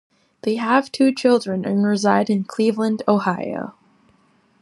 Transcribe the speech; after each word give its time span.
They 0.41 0.55
have 0.55 0.91
two 0.91 1.13
children 1.13 1.63
and 1.63 1.85
reside 1.85 2.31
in 2.31 2.43
Cleveland, 2.45 3.03
Ohio. 3.07 3.75